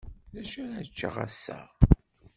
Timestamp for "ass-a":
1.25-1.59